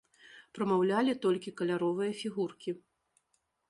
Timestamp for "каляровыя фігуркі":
1.63-2.71